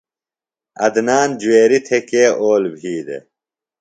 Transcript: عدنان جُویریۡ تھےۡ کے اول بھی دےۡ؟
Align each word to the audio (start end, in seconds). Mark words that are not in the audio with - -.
عدنان 0.85 1.29
جُویریۡ 1.41 1.79
تھےۡ 1.85 2.03
کے 2.09 2.23
اول 2.41 2.63
بھی 2.77 2.93
دےۡ؟ 3.07 3.23